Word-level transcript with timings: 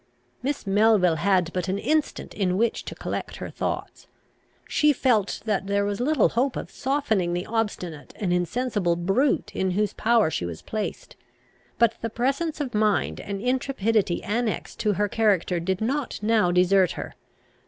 Miss 0.41 0.65
Melville 0.65 1.17
had 1.17 1.53
but 1.53 1.67
an 1.67 1.77
instant 1.77 2.33
in 2.33 2.57
which 2.57 2.85
to 2.85 2.95
collect 2.95 3.35
her 3.35 3.51
thoughts. 3.51 4.07
She 4.67 4.93
felt 4.93 5.43
that 5.45 5.67
there 5.67 5.85
was 5.85 5.99
little 6.01 6.29
hope 6.29 6.55
of 6.55 6.71
softening 6.71 7.33
the 7.33 7.45
obstinate 7.45 8.11
and 8.15 8.33
insensible 8.33 8.95
brute 8.95 9.51
in 9.55 9.69
whose 9.77 9.93
power 9.93 10.31
she 10.31 10.43
was 10.43 10.63
placed. 10.63 11.15
But 11.77 11.97
the 12.01 12.09
presence 12.09 12.59
of 12.59 12.73
mind 12.73 13.19
and 13.19 13.39
intrepidity 13.39 14.23
annexed 14.23 14.79
to 14.79 14.93
her 14.93 15.07
character 15.07 15.59
did 15.59 15.81
not 15.81 16.17
now 16.23 16.49
desert 16.51 16.93
her. 16.93 17.13